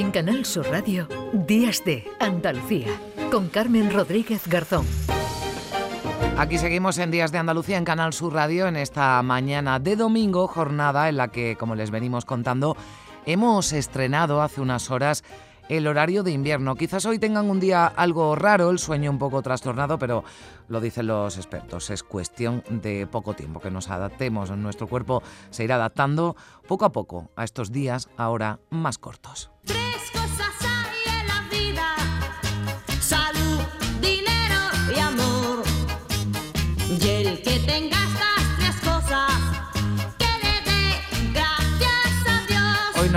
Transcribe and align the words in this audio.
En 0.00 0.12
Canal 0.12 0.46
Sur 0.46 0.66
Radio, 0.70 1.06
Días 1.34 1.84
de 1.84 2.08
Andalucía, 2.20 2.86
con 3.30 3.50
Carmen 3.50 3.92
Rodríguez 3.92 4.48
Garzón. 4.48 4.86
Aquí 6.38 6.56
seguimos 6.56 6.96
en 6.96 7.10
Días 7.10 7.32
de 7.32 7.36
Andalucía 7.36 7.76
en 7.76 7.84
Canal 7.84 8.14
Sur 8.14 8.32
Radio 8.32 8.66
en 8.66 8.76
esta 8.76 9.20
mañana 9.20 9.78
de 9.78 9.96
domingo, 9.96 10.48
jornada 10.48 11.10
en 11.10 11.18
la 11.18 11.28
que, 11.28 11.54
como 11.56 11.74
les 11.74 11.90
venimos 11.90 12.24
contando, 12.24 12.78
hemos 13.26 13.74
estrenado 13.74 14.40
hace 14.40 14.62
unas 14.62 14.90
horas 14.90 15.22
el 15.68 15.86
horario 15.86 16.22
de 16.22 16.32
invierno. 16.32 16.76
Quizás 16.76 17.04
hoy 17.04 17.18
tengan 17.18 17.50
un 17.50 17.60
día 17.60 17.86
algo 17.86 18.34
raro, 18.36 18.70
el 18.70 18.78
sueño 18.78 19.10
un 19.10 19.18
poco 19.18 19.42
trastornado, 19.42 19.98
pero 19.98 20.24
lo 20.68 20.80
dicen 20.80 21.08
los 21.08 21.36
expertos, 21.36 21.90
es 21.90 22.02
cuestión 22.02 22.64
de 22.70 23.06
poco 23.06 23.34
tiempo 23.34 23.60
que 23.60 23.70
nos 23.70 23.90
adaptemos. 23.90 24.50
Nuestro 24.50 24.86
cuerpo 24.86 25.22
se 25.50 25.64
irá 25.64 25.74
adaptando 25.74 26.36
poco 26.66 26.86
a 26.86 26.92
poco 26.92 27.30
a 27.36 27.44
estos 27.44 27.70
días 27.70 28.08
ahora 28.16 28.60
más 28.70 28.96
cortos. 28.96 29.50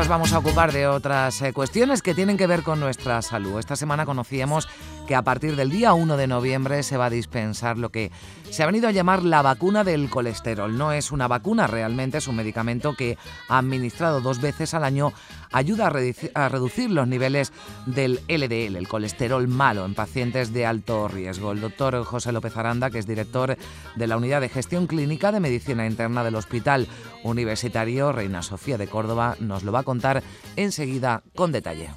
Nos 0.04 0.10
vamos 0.10 0.34
a 0.34 0.40
ocupar 0.40 0.74
de 0.74 0.86
otras 0.86 1.42
eh, 1.42 1.54
cuestiones 1.54 2.02
que 2.02 2.14
tienen 2.14 2.36
que 2.36 2.46
ver 2.46 2.62
con 2.62 2.78
nuestra 2.78 3.22
salud. 3.22 3.58
Esta 3.58 3.78
semana 3.78 4.06
conocíamos 4.06 4.68
que 5.08 5.16
a 5.16 5.22
partir 5.22 5.56
del 5.56 5.70
día 5.70 5.94
1 5.94 6.18
de 6.18 6.28
noviembre 6.28 6.84
se 6.84 6.98
va 6.98 7.06
a 7.06 7.10
dispensar 7.10 7.78
lo 7.78 7.90
que 7.90 8.12
se 8.50 8.64
ha 8.64 8.68
venido 8.68 8.88
a 8.88 8.92
llamar 8.92 9.24
la 9.24 9.42
vacuna 9.42 9.84
del 9.84 10.10
colesterol. 10.10 10.78
No 10.78 10.92
es 10.92 11.12
una 11.12 11.28
vacuna 11.28 11.68
realmente, 11.68 12.20
es 12.20 12.28
un 12.28 12.36
medicamento 12.36 12.96
que 12.96 13.18
administrado 13.50 14.22
dos 14.22 14.40
veces 14.40 14.74
al 14.74 14.84
año 14.84 15.12
ayuda 15.52 15.88
a, 15.88 16.50
reducir 16.50 16.92
los 16.92 17.08
niveles 17.08 17.52
del 17.86 18.22
LDL, 18.28 18.76
el 18.76 18.88
colesterol 18.88 19.48
malo, 19.48 19.86
en 19.86 19.96
pacientes 19.96 20.54
de 20.54 20.66
alto 20.66 21.08
riesgo. 21.08 21.52
El 21.52 21.62
doctor 21.62 22.04
José 22.04 22.32
López 22.32 22.56
Aranda, 22.58 22.90
que 22.90 23.00
es 23.00 23.08
director 23.08 23.58
de 23.96 24.08
la 24.08 24.18
Unidad 24.18 24.42
de 24.42 24.50
Gestión 24.50 24.88
Clínica 24.88 25.32
de 25.32 25.40
Medicina 25.40 25.86
Interna 25.86 26.24
del 26.24 26.36
Hospital 26.36 26.88
Universitario 27.24 28.12
Reina 28.12 28.44
Sofía 28.44 28.78
de 28.78 28.88
Córdoba, 28.88 29.36
nos 29.40 29.64
lo 29.64 29.72
va 29.72 29.80
a 29.80 29.84
contar 29.84 30.24
enseguida 30.56 31.24
con 31.36 31.52
detalle. 31.52 31.90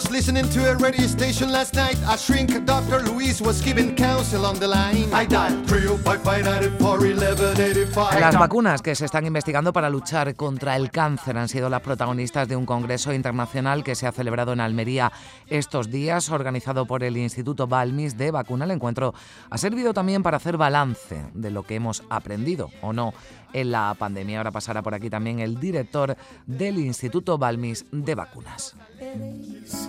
was 0.00 0.09
listening 0.20 0.50
to 0.50 0.70
a 0.70 0.74
radio 0.74 1.06
station 1.06 1.50
last 1.50 1.74
night. 1.74 1.96
A 2.06 2.18
shrink 2.18 2.66
Dr. 2.66 3.02
Louise 3.04 3.40
was 3.40 3.62
giving 3.62 3.96
counsel 3.96 4.44
on 4.44 4.60
the 4.60 4.68
line. 4.68 5.08
I 5.14 5.26
dialed 5.26 5.66
305 5.66 8.20
Las 8.20 8.38
vacunas 8.38 8.82
que 8.82 8.94
se 8.94 9.06
están 9.06 9.24
investigando 9.24 9.72
para 9.72 9.88
luchar 9.88 10.36
contra 10.36 10.76
el 10.76 10.90
cáncer 10.90 11.38
han 11.38 11.48
sido 11.48 11.70
las 11.70 11.80
protagonistas 11.80 12.46
de 12.48 12.56
un 12.56 12.66
congreso 12.66 13.14
internacional 13.14 13.82
que 13.82 13.94
se 13.94 14.06
ha 14.06 14.12
celebrado 14.12 14.52
en 14.52 14.60
Almería 14.60 15.10
estos 15.48 15.90
días, 15.90 16.28
organizado 16.28 16.84
por 16.84 17.02
el 17.02 17.16
Instituto 17.16 17.66
Balmis 17.66 18.18
de 18.18 18.30
Vacuna. 18.30 18.66
El 18.66 18.72
encuentro 18.72 19.14
ha 19.48 19.56
servido 19.56 19.94
también 19.94 20.22
para 20.22 20.36
hacer 20.36 20.58
balance 20.58 21.24
de 21.32 21.50
lo 21.50 21.62
que 21.62 21.76
hemos 21.76 22.02
aprendido 22.10 22.68
o 22.82 22.92
no 22.92 23.14
en 23.52 23.70
la 23.70 23.94
pandemia. 23.98 24.38
Ahora 24.38 24.50
pasará 24.50 24.82
por 24.82 24.94
aquí 24.94 25.10
también 25.10 25.40
el 25.40 25.58
director 25.58 26.16
del 26.46 26.78
Instituto 26.78 27.38
Balmis 27.38 27.84
de 27.90 28.14
Vacunas. 28.14 28.76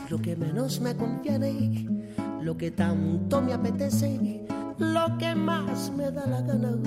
lo 0.10 0.21
que 0.22 0.36
menos 0.36 0.80
me 0.80 0.96
conviene, 0.96 1.88
lo 2.42 2.56
que 2.56 2.72
tanto 2.72 3.42
me 3.42 3.54
apetece, 3.54 4.46
lo 4.78 5.18
que 5.18 5.34
más 5.34 5.92
me 5.96 6.12
da 6.12 6.28
la 6.28 6.42
gana. 6.42 6.78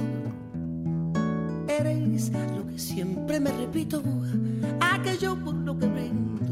Eres 1.67 2.31
lo 2.57 2.67
que 2.67 2.79
siempre 2.79 3.41
me 3.41 3.51
repito, 3.53 4.03
aquello 4.81 5.37
por 5.45 5.55
lo 5.55 5.77
que 5.79 5.87
brindo 5.87 6.44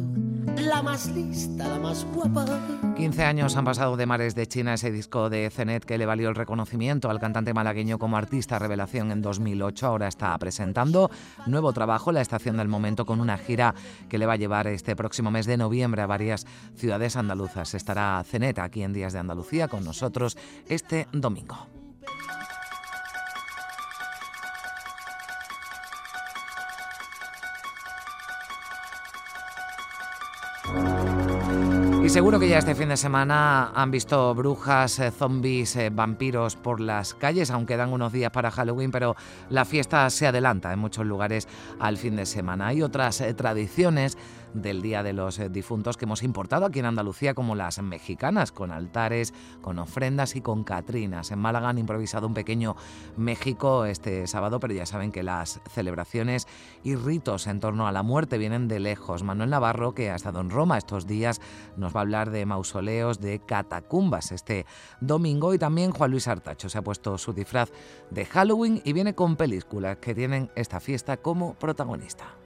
la 0.72 0.82
más 0.82 1.06
lista, 1.08 1.68
la 1.68 1.78
más 1.78 2.06
guapa. 2.14 2.46
15 2.96 3.24
años 3.24 3.56
han 3.56 3.64
pasado 3.66 3.98
de 3.98 4.06
Mares 4.06 4.34
de 4.34 4.46
China, 4.46 4.72
ese 4.72 4.90
disco 4.90 5.28
de 5.28 5.50
Zenet 5.50 5.84
que 5.84 5.98
le 5.98 6.06
valió 6.06 6.30
el 6.30 6.34
reconocimiento 6.34 7.10
al 7.10 7.20
cantante 7.20 7.52
malagueño 7.52 7.98
como 7.98 8.16
artista 8.16 8.58
revelación 8.58 9.12
en 9.12 9.20
2008. 9.20 9.86
Ahora 9.86 10.08
está 10.08 10.36
presentando 10.38 11.10
nuevo 11.46 11.74
trabajo, 11.74 12.10
La 12.10 12.22
Estación 12.22 12.56
del 12.56 12.68
Momento, 12.68 13.04
con 13.04 13.20
una 13.20 13.36
gira 13.36 13.74
que 14.08 14.16
le 14.16 14.24
va 14.24 14.32
a 14.32 14.36
llevar 14.36 14.66
este 14.66 14.96
próximo 14.96 15.30
mes 15.30 15.44
de 15.44 15.58
noviembre 15.58 16.00
a 16.00 16.06
varias 16.06 16.46
ciudades 16.74 17.16
andaluzas. 17.16 17.74
Estará 17.74 18.24
Zenet 18.24 18.58
aquí 18.58 18.82
en 18.82 18.94
Días 18.94 19.12
de 19.12 19.18
Andalucía 19.18 19.68
con 19.68 19.84
nosotros 19.84 20.38
este 20.68 21.06
domingo. 21.12 21.81
Y 32.04 32.08
seguro 32.08 32.40
que 32.40 32.48
ya 32.48 32.58
este 32.58 32.74
fin 32.74 32.88
de 32.88 32.96
semana 32.96 33.70
han 33.76 33.92
visto 33.92 34.34
brujas, 34.34 34.98
eh, 34.98 35.12
zombies, 35.12 35.76
eh, 35.76 35.88
vampiros 35.88 36.56
por 36.56 36.80
las 36.80 37.14
calles, 37.14 37.52
aunque 37.52 37.76
dan 37.76 37.92
unos 37.92 38.12
días 38.12 38.32
para 38.32 38.50
Halloween, 38.50 38.90
pero 38.90 39.14
la 39.50 39.64
fiesta 39.64 40.10
se 40.10 40.26
adelanta 40.26 40.72
en 40.72 40.80
muchos 40.80 41.06
lugares 41.06 41.46
al 41.78 41.96
fin 41.96 42.16
de 42.16 42.26
semana. 42.26 42.66
Hay 42.66 42.82
otras 42.82 43.20
eh, 43.20 43.32
tradiciones 43.34 44.18
del 44.54 44.82
Día 44.82 45.02
de 45.02 45.12
los 45.12 45.38
eh, 45.38 45.48
Difuntos 45.48 45.96
que 45.96 46.04
hemos 46.04 46.22
importado 46.22 46.66
aquí 46.66 46.78
en 46.78 46.86
Andalucía, 46.86 47.34
como 47.34 47.54
las 47.54 47.80
mexicanas, 47.82 48.52
con 48.52 48.70
altares, 48.70 49.32
con 49.60 49.78
ofrendas 49.78 50.36
y 50.36 50.40
con 50.40 50.64
catrinas. 50.64 51.30
En 51.30 51.38
Málaga 51.38 51.68
han 51.68 51.78
improvisado 51.78 52.26
un 52.26 52.34
pequeño 52.34 52.76
México 53.16 53.84
este 53.84 54.26
sábado, 54.26 54.60
pero 54.60 54.74
ya 54.74 54.86
saben 54.86 55.12
que 55.12 55.22
las 55.22 55.60
celebraciones 55.70 56.46
y 56.82 56.94
ritos 56.94 57.46
en 57.46 57.60
torno 57.60 57.86
a 57.86 57.92
la 57.92 58.02
muerte 58.02 58.38
vienen 58.38 58.68
de 58.68 58.80
lejos. 58.80 59.22
Manuel 59.22 59.50
Navarro, 59.50 59.94
que 59.94 60.10
ha 60.10 60.16
estado 60.16 60.40
en 60.40 60.50
Roma 60.50 60.78
estos 60.78 61.06
días, 61.06 61.40
nos 61.76 61.94
va 61.94 62.00
a 62.00 62.02
hablar 62.02 62.30
de 62.30 62.46
mausoleos, 62.46 63.20
de 63.20 63.40
catacumbas 63.40 64.32
este 64.32 64.66
domingo 65.00 65.54
y 65.54 65.58
también 65.58 65.92
Juan 65.92 66.10
Luis 66.10 66.28
Artacho 66.28 66.69
se 66.69 66.78
ha 66.78 66.82
puesto 66.82 67.19
su 67.19 67.32
disfraz 67.32 67.70
de 68.10 68.24
Halloween 68.24 68.80
y 68.84 68.92
viene 68.92 69.14
con 69.14 69.36
películas 69.36 69.98
que 69.98 70.14
tienen 70.14 70.50
esta 70.54 70.80
fiesta 70.80 71.16
como 71.16 71.54
protagonista. 71.54 72.36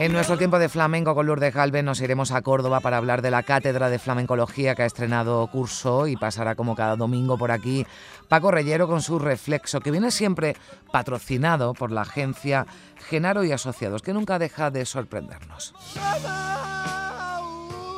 En 0.00 0.12
nuestro 0.12 0.38
tiempo 0.38 0.58
de 0.58 0.70
flamenco 0.70 1.14
con 1.14 1.26
Lourdes 1.26 1.52
Galvez 1.52 1.84
nos 1.84 2.00
iremos 2.00 2.32
a 2.32 2.40
Córdoba 2.40 2.80
para 2.80 2.96
hablar 2.96 3.20
de 3.20 3.30
la 3.30 3.42
Cátedra 3.42 3.90
de 3.90 3.98
Flamencología 3.98 4.74
que 4.74 4.80
ha 4.80 4.86
estrenado 4.86 5.46
curso 5.48 6.06
y 6.06 6.16
pasará 6.16 6.54
como 6.54 6.74
cada 6.74 6.96
domingo 6.96 7.36
por 7.36 7.50
aquí 7.50 7.86
Paco 8.26 8.50
Reyero 8.50 8.88
con 8.88 9.02
su 9.02 9.18
Reflexo, 9.18 9.80
que 9.80 9.90
viene 9.90 10.10
siempre 10.10 10.56
patrocinado 10.90 11.74
por 11.74 11.92
la 11.92 12.00
agencia 12.00 12.66
Genaro 13.10 13.44
y 13.44 13.52
Asociados, 13.52 14.00
que 14.00 14.14
nunca 14.14 14.38
deja 14.38 14.70
de 14.70 14.86
sorprendernos. 14.86 15.74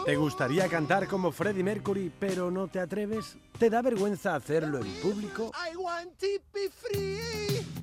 ¿Te 0.04 0.16
gustaría 0.16 0.66
cantar 0.66 1.06
como 1.06 1.30
Freddie 1.30 1.62
Mercury, 1.62 2.10
pero 2.19 2.50
no 2.50 2.66
te 2.66 2.80
atreves? 2.80 3.36
¿Te 3.56 3.70
da 3.70 3.80
vergüenza 3.80 4.34
hacerlo 4.34 4.78
en 4.78 4.92
público? 5.00 5.52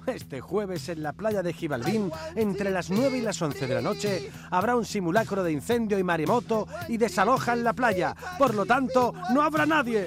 Este 0.06 0.42
jueves 0.42 0.90
en 0.90 1.04
la 1.04 1.14
playa 1.14 1.44
de 1.44 1.54
Gibaldín, 1.54 2.12
entre 2.36 2.72
las 2.72 2.90
9 2.90 3.18
y 3.18 3.22
las 3.22 3.42
11 3.42 3.68
de 3.68 3.76
la 3.76 3.82
noche, 3.82 4.32
habrá 4.50 4.76
un 4.76 4.86
simulacro 4.86 5.44
de 5.44 5.52
incendio 5.52 6.00
y 6.00 6.04
maremoto 6.04 6.68
y 6.88 6.98
desalojan 6.98 7.64
la 7.64 7.74
playa. 7.74 8.16
Por 8.38 8.56
lo 8.56 8.66
tanto, 8.66 9.14
no 9.34 9.42
habrá 9.42 9.66
nadie. 9.66 10.06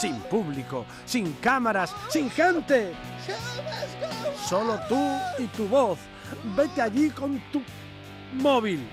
Sin 0.00 0.20
público, 0.22 0.86
sin 1.04 1.32
cámaras, 1.34 1.92
sin 2.10 2.30
gente. 2.30 2.92
Solo 4.48 4.78
tú 4.88 5.18
y 5.38 5.46
tu 5.48 5.66
voz. 5.66 5.98
Vete 6.56 6.80
allí 6.82 7.10
con 7.10 7.40
tu 7.50 7.62
móvil. 8.34 8.86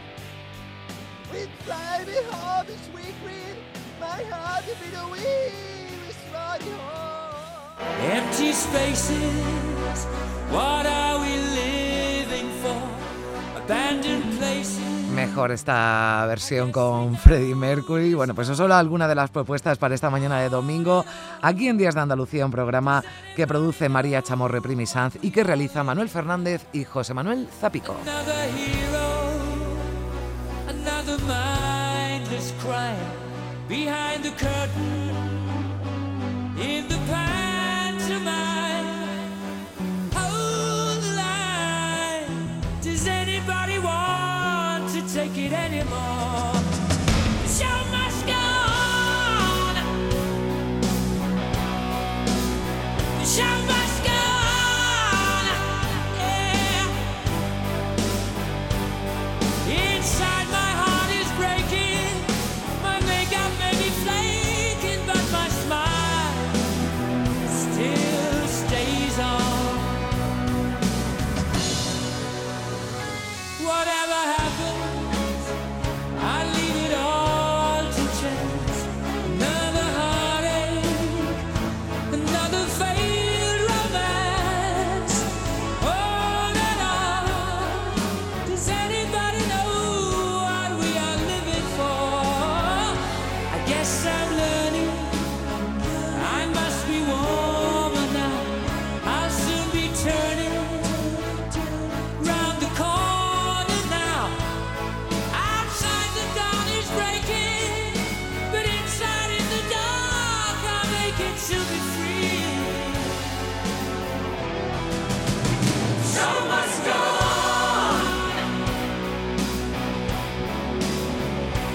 Mejor 15.13 15.51
esta 15.51 16.25
versión 16.27 16.72
con 16.72 17.18
Freddie 17.18 17.56
Mercury. 17.56 18.13
Bueno, 18.13 18.36
pues 18.36 18.48
eso 18.48 18.56
solo 18.56 18.75
algunas 18.75 19.07
de 19.07 19.16
las 19.16 19.30
propuestas 19.30 19.77
para 19.77 19.95
esta 19.95 20.10
mañana 20.10 20.39
de 20.42 20.50
domingo, 20.50 21.06
aquí 21.42 21.68
en 21.68 21.77
Días 21.77 21.95
de 21.95 22.01
Andalucía, 22.01 22.45
un 22.45 22.51
programa 22.51 23.04
que 23.36 23.48
produce 23.48 23.89
María 23.89 24.21
Chamorre 24.21 24.62
Primisanz 24.62 25.18
y 25.21 25.31
que 25.31 25.44
realiza 25.44 25.83
Manuel 25.83 26.10
Fernández 26.10 26.66
y 26.74 26.83
José 26.83 27.13
Manuel 27.13 27.48
Zapico. 27.60 27.95
the 31.06 31.19
mindless 31.28 32.51
crime 32.60 33.16
anymore? 45.80 46.25